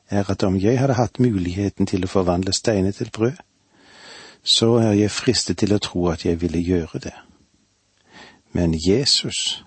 er 0.10 0.32
at 0.32 0.44
om 0.44 0.58
jeg 0.60 0.80
hadde 0.80 0.98
hatt 0.98 1.20
muligheten 1.20 1.88
til 1.88 2.04
å 2.04 2.12
forvandle 2.12 2.54
steiner 2.54 2.92
til 2.92 3.12
brød, 3.12 3.36
så 4.48 4.76
er 4.76 4.92
jeg 4.92 5.12
fristet 5.12 5.58
til 5.60 5.74
å 5.76 5.82
tro 5.84 6.06
at 6.08 6.24
jeg 6.26 6.40
ville 6.42 6.62
gjøre 6.64 7.00
det. 7.04 7.16
Men 8.56 8.76
Jesus, 8.80 9.66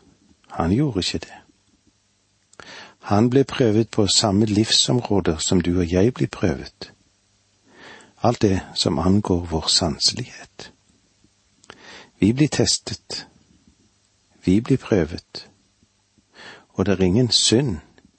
han 0.56 0.72
gjorde 0.72 1.04
ikke 1.04 1.18
det. 1.26 1.36
Han 3.10 3.28
ble 3.30 3.44
prøvet 3.44 3.90
på 3.90 4.06
samme 4.06 4.46
livsområder 4.46 5.36
som 5.38 5.60
du 5.60 5.78
og 5.78 5.92
jeg 5.92 6.14
blir 6.14 6.28
prøvet. 6.32 6.92
Alt 8.22 8.42
det 8.42 8.60
som 8.74 8.98
angår 8.98 9.44
vår 9.50 9.68
sanselighet. 9.68 10.72
Vi 12.20 12.32
blir 12.32 12.48
testet. 12.48 13.26
Vi 14.44 14.60
blir 14.60 14.76
prøvet. 14.76 15.48
Og 16.68 16.86
det 16.86 16.92
er 16.92 17.04
ingen 17.04 17.30
synd 17.30 17.76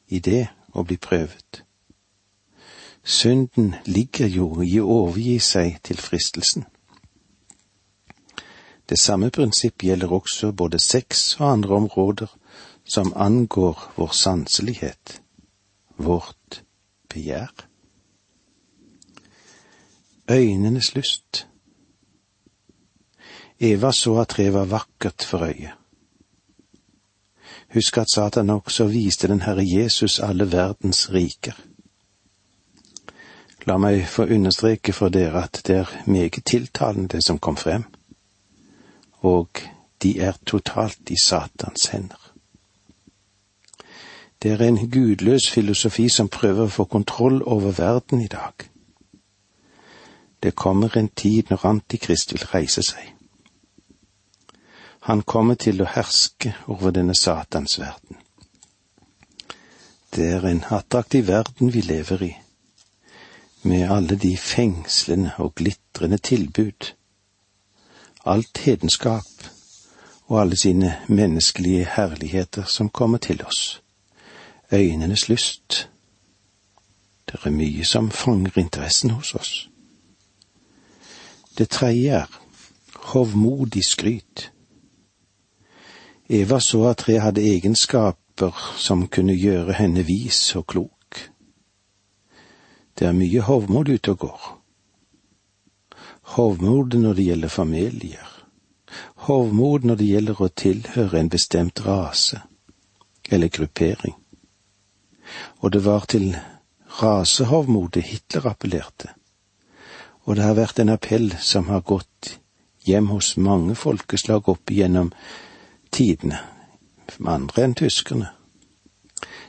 i 0.08 0.20
det 0.20 0.48
å 0.74 0.84
bli 0.84 0.98
prøvet. 0.98 1.64
Synden 3.04 3.76
ligger 3.86 4.28
jo 4.28 4.62
i 4.62 4.78
å 4.80 4.86
overgi 4.86 5.40
seg 5.42 5.80
til 5.84 5.98
fristelsen. 5.98 6.66
Det 8.90 9.00
samme 9.00 9.32
prinsipp 9.32 9.84
gjelder 9.84 10.12
også 10.14 10.52
både 10.52 10.80
sex 10.80 11.24
og 11.40 11.48
andre 11.48 11.76
områder 11.76 12.34
som 12.84 13.14
angår 13.16 13.80
vår 13.96 14.14
sanselighet, 14.14 15.22
vårt 15.98 16.64
begjær. 17.10 17.54
Øynenes 20.32 20.96
lyst. 20.96 21.48
Eva 23.60 23.92
så 23.92 24.18
at 24.22 24.36
treet 24.36 24.54
var 24.54 24.66
vakkert 24.66 25.24
for 25.24 25.46
øyet. 25.48 25.74
Husk 27.74 27.98
at 27.98 28.12
Satan 28.12 28.50
også 28.50 28.88
viste 28.92 29.28
den 29.28 29.42
Herre 29.42 29.64
Jesus 29.64 30.20
alle 30.20 30.52
verdens 30.52 31.10
riker. 31.14 31.56
La 33.70 33.78
meg 33.78 34.08
få 34.10 34.26
understreke 34.26 34.94
for 34.94 35.14
dere 35.14 35.44
at 35.44 35.62
det 35.68 35.76
er 35.84 35.94
meget 36.06 36.42
tiltalende 36.46 37.08
det 37.08 37.24
som 37.26 37.40
kom 37.40 37.58
frem, 37.58 37.84
og 39.22 39.62
de 40.02 40.20
er 40.20 40.34
totalt 40.46 41.10
i 41.10 41.18
Satans 41.24 41.86
hender. 41.94 42.32
Det 44.42 44.52
er 44.52 44.64
en 44.66 44.90
gudløs 44.90 45.50
filosofi 45.50 46.10
som 46.10 46.30
prøver 46.30 46.66
å 46.66 46.74
få 46.74 46.88
kontroll 46.90 47.44
over 47.44 47.72
verden 47.78 48.22
i 48.22 48.28
dag. 48.28 48.66
Det 50.44 50.56
kommer 50.56 50.98
en 50.98 51.10
tid 51.10 51.44
når 51.50 51.66
Antikrist 51.70 52.34
vil 52.34 52.48
reise 52.54 52.82
seg. 52.82 53.12
Han 55.06 55.22
kommer 55.22 55.56
til 55.56 55.82
å 55.82 55.90
herske 55.94 56.56
over 56.66 56.94
denne 56.94 57.14
Satans 57.16 57.78
verden. 57.80 58.18
Det 60.16 60.26
er 60.34 60.46
en 60.46 60.64
attraktiv 60.70 61.28
verden 61.28 61.70
vi 61.74 61.82
lever 61.86 62.24
i, 62.26 62.32
med 63.64 63.92
alle 63.92 64.16
de 64.16 64.38
fengslende 64.38 65.32
og 65.38 65.56
glitrende 65.56 66.18
tilbud, 66.18 66.94
alt 68.26 68.58
hedenskap 68.58 69.24
og 70.26 70.42
alle 70.42 70.58
sine 70.58 70.98
menneskelige 71.08 71.88
herligheter 71.96 72.64
som 72.64 72.90
kommer 72.90 73.18
til 73.18 73.46
oss, 73.46 73.84
øynenes 74.74 75.30
lyst. 75.30 75.90
Det 77.32 77.40
er 77.44 77.50
mye 77.50 77.86
som 77.86 78.12
fanger 78.12 78.58
interessen 78.58 79.10
hos 79.10 79.36
oss. 79.36 79.70
Det 81.58 81.70
tredje 81.70 82.10
er 82.10 82.42
hovmodig 82.96 83.86
skryt. 83.86 84.52
Eva 86.30 86.60
så 86.60 86.84
at 86.84 86.98
tre 86.98 87.20
hadde 87.20 87.42
egenskaper 87.42 88.76
som 88.78 89.08
kunne 89.08 89.36
gjøre 89.36 89.74
henne 89.74 90.06
vis 90.06 90.56
og 90.56 90.68
klok. 90.68 91.01
Det 93.02 93.08
er 93.10 93.16
mye 93.18 93.42
hovmod 93.42 93.88
ute 93.90 94.12
og 94.14 94.18
går. 94.22 94.42
Hovmod 96.36 96.94
når 97.02 97.16
det 97.18 97.24
gjelder 97.26 97.50
familier. 97.50 98.28
Hovmod 99.26 99.88
når 99.90 99.98
det 99.98 100.10
gjelder 100.12 100.44
å 100.46 100.50
tilhøre 100.62 101.18
en 101.18 101.32
bestemt 101.34 101.82
rase 101.82 102.44
eller 103.26 103.50
gruppering. 103.50 104.14
Og 105.66 105.74
det 105.74 105.84
var 105.90 106.06
til 106.14 106.30
rasehovmodet 107.02 108.06
Hitler 108.06 108.52
appellerte. 108.54 109.16
Og 110.30 110.38
det 110.38 110.46
har 110.46 110.62
vært 110.62 110.86
en 110.86 110.94
appell 110.94 111.32
som 111.42 111.74
har 111.74 111.82
gått 111.82 112.36
hjem 112.86 113.10
hos 113.16 113.34
mange 113.34 113.74
folkeslag 113.74 114.46
opp 114.46 114.70
igjennom 114.70 115.10
tidene, 115.90 116.38
andre 117.18 117.66
enn 117.66 117.80
tyskerne. 117.82 118.30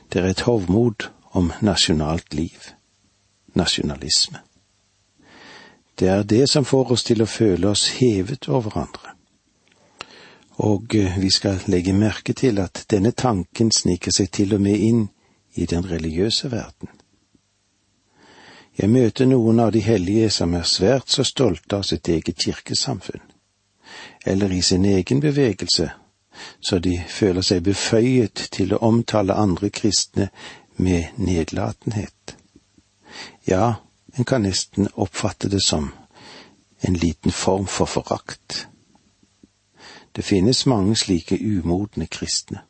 Det 0.09 0.23
er 0.23 0.33
et 0.33 0.49
hovmod 0.49 1.11
om 1.37 1.53
nasjonalt 1.61 2.33
liv 2.33 2.73
nasjonalisme. 3.53 4.39
Det 5.99 6.07
er 6.07 6.23
det 6.23 6.49
som 6.49 6.65
får 6.65 6.91
oss 6.91 7.03
til 7.03 7.21
å 7.21 7.29
føle 7.29 7.69
oss 7.69 7.87
hevet 7.99 8.49
over 8.49 8.77
andre. 8.77 9.13
Og 10.63 10.95
eh, 10.95 11.17
vi 11.17 11.29
skal 11.31 11.61
legge 11.67 11.93
merke 11.93 12.33
til 12.33 12.59
at 12.59 12.85
denne 12.89 13.11
tanken 13.11 13.71
sniker 13.71 14.11
seg 14.13 14.31
til 14.31 14.53
og 14.53 14.61
med 14.61 14.77
inn 14.77 15.07
i 15.55 15.65
den 15.65 15.85
religiøse 15.89 16.51
verden. 16.51 16.89
Jeg 18.77 18.89
møter 18.89 19.29
noen 19.29 19.59
av 19.59 19.71
de 19.71 19.83
hellige 19.85 20.31
som 20.33 20.53
er 20.57 20.65
svært 20.65 21.09
så 21.13 21.23
stolte 21.23 21.77
av 21.77 21.83
sitt 21.85 22.09
eget 22.09 22.41
kirkesamfunn, 22.41 23.21
eller 24.25 24.51
i 24.51 24.61
sin 24.61 24.85
egen 24.85 25.21
bevegelse, 25.21 25.91
så 26.61 26.79
de 26.79 26.97
føler 27.07 27.45
seg 27.45 27.61
beføyet 27.67 28.47
til 28.51 28.73
å 28.73 28.81
omtale 28.81 29.37
andre 29.37 29.69
kristne 29.69 30.31
med 30.81 31.13
nedlatenhet. 31.21 32.33
Ja, 33.47 33.73
en 34.17 34.25
kan 34.25 34.41
nesten 34.41 34.87
oppfatte 34.93 35.49
det 35.49 35.63
som 35.65 35.91
en 36.81 36.93
liten 36.93 37.31
form 37.31 37.67
for 37.67 37.85
forakt. 37.85 38.67
Det 40.15 40.25
finnes 40.25 40.65
mange 40.65 40.95
slike 40.95 41.39
umodne 41.41 42.07
kristne. 42.07 42.61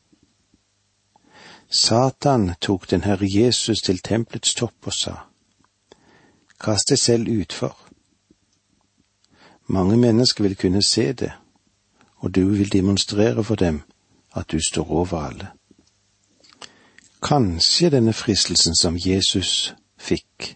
Satan 1.69 2.53
tok 2.62 2.89
den 2.91 3.03
Herre 3.03 3.27
Jesus 3.29 3.82
til 3.82 3.99
tempelets 3.99 4.53
topp 4.53 4.88
og 4.88 4.93
sa, 4.93 5.15
Kast 6.60 6.89
deg 6.89 6.99
selv 6.99 7.27
utfor. 7.27 7.73
Mange 9.67 9.97
mennesker 9.97 10.43
vil 10.43 10.56
kunne 10.56 10.84
se 10.84 11.13
det, 11.13 11.32
og 12.17 12.36
du 12.36 12.49
vil 12.49 12.71
demonstrere 12.73 13.43
for 13.43 13.56
dem 13.56 13.82
at 14.36 14.51
du 14.51 14.60
står 14.69 14.91
over 14.91 15.17
alle. 15.17 15.47
Kanskje 17.23 17.89
denne 17.89 18.13
fristelsen 18.13 18.75
som 18.75 18.97
Jesus 18.97 19.75
fikk, 20.04 20.56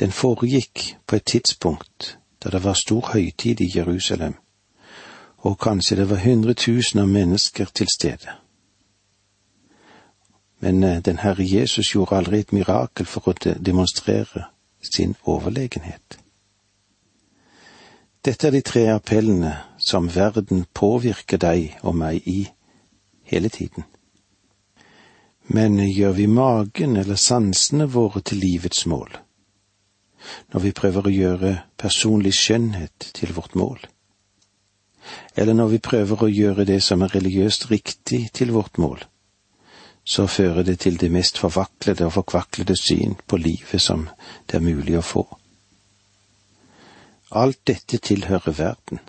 den 0.00 0.12
foregikk 0.12 0.96
på 1.06 1.16
et 1.16 1.24
tidspunkt 1.24 2.16
da 2.42 2.50
det 2.50 2.64
var 2.64 2.74
stor 2.74 3.12
høytid 3.12 3.60
i 3.60 3.70
Jerusalem, 3.76 4.34
og 5.38 5.58
kanskje 5.58 5.96
det 5.96 6.08
var 6.10 6.24
hundretusener 6.24 7.04
av 7.04 7.08
mennesker 7.08 7.70
til 7.74 7.86
stede. 7.94 8.34
Men 10.62 10.82
eh, 10.84 11.02
den 11.02 11.18
Herre 11.18 11.44
Jesus 11.44 11.94
gjorde 11.94 12.16
aldri 12.16 12.40
et 12.40 12.52
mirakel 12.52 13.06
for 13.06 13.30
å 13.30 13.34
demonstrere 13.58 14.48
sin 14.94 15.16
overlegenhet. 15.22 16.18
Dette 18.24 18.46
er 18.46 18.54
de 18.54 18.60
tre 18.62 18.84
appellene 18.94 19.56
som 19.78 20.06
verden 20.14 20.64
påvirker 20.74 21.40
deg 21.42 21.78
og 21.82 21.96
meg 21.98 22.22
i 22.30 22.44
hele 23.26 23.48
tiden. 23.48 23.84
Men 25.52 25.76
gjør 25.84 26.12
vi 26.16 26.26
magen 26.26 26.96
eller 26.96 27.18
sansene 27.20 27.84
våre 27.92 28.22
til 28.24 28.40
livets 28.40 28.86
mål? 28.88 29.10
Når 30.54 30.62
vi 30.64 30.70
prøver 30.72 31.08
å 31.08 31.12
gjøre 31.12 31.50
personlig 31.76 32.32
skjønnhet 32.38 33.10
til 33.18 33.34
vårt 33.36 33.56
mål? 33.58 33.82
Eller 35.36 35.52
når 35.58 35.74
vi 35.74 35.80
prøver 35.84 36.24
å 36.24 36.30
gjøre 36.30 36.64
det 36.64 36.78
som 36.84 37.02
er 37.04 37.12
religiøst 37.12 37.68
riktig 37.70 38.30
til 38.32 38.54
vårt 38.54 38.80
mål, 38.80 39.02
så 40.04 40.26
fører 40.26 40.64
det 40.64 40.78
til 40.86 40.96
det 40.98 41.10
mest 41.12 41.38
forvaklede 41.38 42.06
og 42.08 42.16
forkvaklede 42.16 42.76
syn 42.78 43.18
på 43.26 43.36
livet 43.36 43.82
som 43.82 44.08
det 44.48 44.56
er 44.56 44.64
mulig 44.64 44.96
å 44.98 45.04
få. 45.04 45.26
Alt 47.36 47.60
dette 47.68 48.00
tilhører 48.00 48.56
verden, 48.56 49.04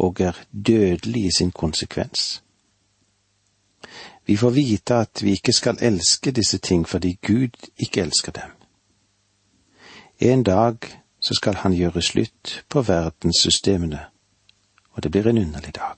og 0.00 0.20
er 0.20 0.40
dødelig 0.52 1.26
i 1.26 1.36
sin 1.36 1.52
konsekvens. 1.52 2.42
Vi 4.26 4.36
får 4.36 4.50
vite 4.50 4.94
at 4.94 5.22
vi 5.22 5.30
ikke 5.30 5.52
skal 5.52 5.78
elske 5.80 6.30
disse 6.30 6.58
ting 6.58 6.88
fordi 6.88 7.18
Gud 7.22 7.70
ikke 7.76 8.00
elsker 8.00 8.32
dem. 8.32 8.50
En 10.18 10.42
dag 10.42 10.76
så 11.20 11.34
skal 11.34 11.54
han 11.54 11.72
gjøre 11.72 12.02
slutt 12.02 12.64
på 12.68 12.82
verdenssystemene, 12.82 14.00
og 14.92 15.02
det 15.02 15.10
blir 15.10 15.28
en 15.28 15.38
underlig 15.38 15.74
dag. 15.74 15.96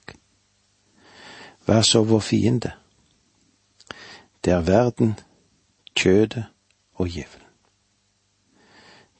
Er 1.68 1.82
så 1.82 2.02
vår 2.02 2.20
fiende? 2.20 2.72
Det 4.44 4.52
er 4.52 4.60
verden, 4.60 5.20
kjødet 5.96 6.44
og 6.94 7.08
djevelen. 7.08 7.46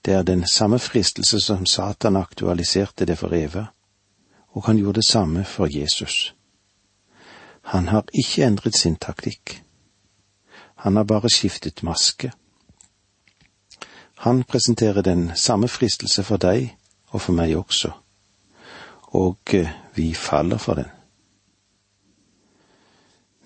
Det 0.05 0.14
er 0.14 0.23
den 0.23 0.47
samme 0.47 0.79
fristelse 0.79 1.40
som 1.40 1.66
Satan 1.66 2.16
aktualiserte 2.16 3.05
det 3.05 3.18
for 3.18 3.35
Eva, 3.35 3.66
og 4.49 4.64
han 4.66 4.77
gjorde 4.77 5.01
det 5.01 5.09
samme 5.09 5.44
for 5.44 5.68
Jesus. 5.79 6.35
Han 7.68 7.88
har 7.88 8.04
ikke 8.14 8.46
endret 8.46 8.76
sin 8.76 8.96
taktikk. 8.96 9.62
Han 10.74 10.96
har 10.96 11.04
bare 11.04 11.28
skiftet 11.28 11.83
maske. 11.83 12.33
Han 14.18 14.44
presenterer 14.44 15.02
den 15.02 15.31
samme 15.37 15.68
fristelse 15.68 16.22
for 16.24 16.40
deg 16.40 16.70
og 17.11 17.20
for 17.20 17.37
meg 17.37 17.52
også, 17.57 17.90
og 19.16 19.52
eh, 19.54 19.68
vi 19.94 20.14
faller 20.14 20.59
for 20.59 20.81
den. 20.81 20.88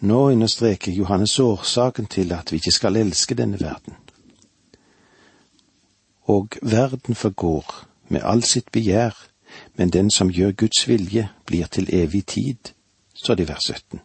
Nå 0.00 0.20
understreker 0.30 0.92
Johannes 0.92 1.38
årsaken 1.38 2.06
til 2.06 2.32
at 2.32 2.52
vi 2.52 2.56
ikke 2.56 2.74
skal 2.74 2.96
elske 2.96 3.35
denne 3.35 3.61
verden. 3.61 3.94
Og 6.22 6.48
verden 6.62 7.14
forgår 7.14 7.85
med 8.08 8.20
all 8.24 8.42
sitt 8.42 8.72
begjær, 8.72 9.18
men 9.74 9.90
den 9.90 10.11
som 10.11 10.30
gjør 10.30 10.52
Guds 10.52 10.88
vilje, 10.88 11.28
blir 11.46 11.66
til 11.66 11.88
evig 11.92 12.26
tid, 12.26 12.74
står 13.14 13.35
det 13.35 13.44
i 13.44 13.48
vers 13.48 13.70
17. 13.74 14.00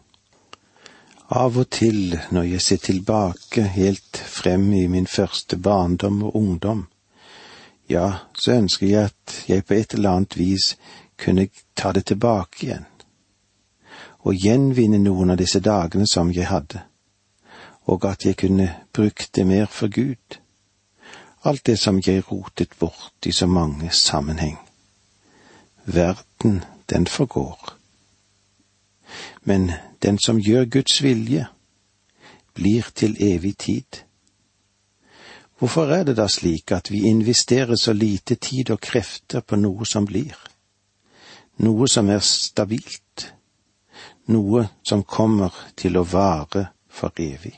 Av 1.28 1.58
og 1.60 1.66
til, 1.68 2.14
når 2.32 2.42
jeg 2.42 2.60
ser 2.64 2.76
tilbake 2.76 3.62
helt 3.62 4.16
frem 4.16 4.70
i 4.72 4.86
min 4.88 5.06
første 5.06 5.58
barndom 5.60 6.22
og 6.22 6.36
ungdom, 6.36 6.86
ja, 7.88 8.24
så 8.32 8.52
ønsker 8.52 8.86
jeg 8.86 9.10
at 9.10 9.34
jeg 9.48 9.64
på 9.64 9.74
et 9.74 9.94
eller 9.94 10.16
annet 10.16 10.38
vis 10.38 10.70
kunne 11.20 11.48
ta 11.76 11.92
det 11.92 12.06
tilbake 12.08 12.64
igjen, 12.64 12.88
og 14.24 14.40
gjenvinne 14.40 15.02
noen 15.04 15.36
av 15.36 15.36
disse 15.36 15.60
dagene 15.60 16.08
som 16.08 16.32
jeg 16.32 16.48
hadde, 16.48 16.80
og 17.84 18.08
at 18.08 18.24
jeg 18.24 18.40
kunne 18.40 18.72
brukt 18.92 19.28
det 19.36 19.46
mer 19.46 19.68
for 19.68 19.92
Gud, 19.92 20.40
alt 21.44 21.66
det 21.66 21.76
som 21.78 22.00
jeg 22.06 22.24
rotet 22.32 22.72
bort 22.80 23.26
i 23.26 23.32
så 23.32 23.46
mange 23.46 23.92
sammenheng. 23.92 24.56
Verden, 25.84 26.64
den 26.88 27.06
forgår. 27.06 27.77
Men 29.48 29.70
den 30.02 30.18
som 30.20 30.40
gjør 30.40 30.66
Guds 30.68 30.98
vilje, 31.02 31.46
blir 32.54 32.90
til 32.94 33.16
evig 33.22 33.54
tid. 33.56 34.02
Hvorfor 35.58 35.88
er 35.94 36.04
det 36.04 36.16
da 36.18 36.26
slik 36.28 36.72
at 36.76 36.90
vi 36.92 37.06
investerer 37.08 37.74
så 37.80 37.92
lite 37.92 38.34
tid 38.34 38.70
og 38.70 38.80
krefter 38.84 39.40
på 39.40 39.56
noe 39.56 39.86
som 39.88 40.04
blir? 40.04 40.36
Noe 41.64 41.88
som 41.88 42.10
er 42.12 42.20
stabilt, 42.20 43.24
noe 44.28 44.68
som 44.84 45.02
kommer 45.02 45.56
til 45.76 45.96
å 45.96 46.04
vare 46.04 46.68
for 46.88 47.16
evig. 47.16 47.56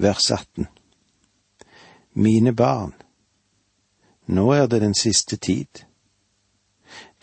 Vers 0.00 0.30
18 0.30 0.66
Mine 2.14 2.54
barn, 2.56 2.94
nå 4.26 4.52
er 4.54 4.66
det 4.66 4.80
den 4.80 4.94
siste 4.94 5.36
tid. 5.36 5.84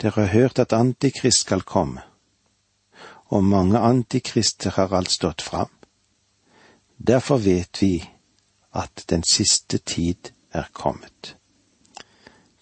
Dere 0.02 0.24
har 0.26 0.32
hørt 0.32 0.58
at 0.58 0.72
Antikrist 0.72 1.38
skal 1.38 1.62
komme, 1.62 2.02
og 3.30 3.44
mange 3.44 3.78
antikrister 3.78 4.70
har 4.70 4.92
alt 4.92 5.10
stått 5.10 5.42
fram. 5.42 5.70
Derfor 6.98 7.38
vet 7.38 7.82
vi 7.82 8.10
at 8.74 9.04
den 9.10 9.22
siste 9.22 9.78
tid 9.78 10.32
er 10.50 10.64
kommet. 10.72 11.36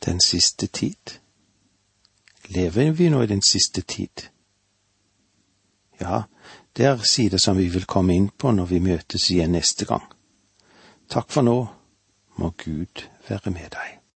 Den 0.04 0.20
siste 0.20 0.66
tid? 0.66 1.16
Lever 2.48 2.90
vi 2.90 3.08
nå 3.08 3.22
i 3.22 3.26
den 3.26 3.42
siste 3.42 3.80
tid? 3.80 4.28
Ja, 6.00 6.22
det 6.76 6.86
er 6.86 6.98
sider 7.04 7.38
som 7.38 7.56
vi 7.56 7.68
vil 7.68 7.86
komme 7.86 8.14
inn 8.14 8.28
på 8.28 8.52
når 8.52 8.66
vi 8.66 8.80
møtes 8.84 9.30
igjen 9.30 9.56
neste 9.56 9.88
gang. 9.88 10.04
Takk 11.08 11.32
for 11.32 11.42
nå, 11.42 11.56
må 12.36 12.52
Gud 12.56 13.08
være 13.28 13.50
med 13.50 13.72
deg. 13.72 13.99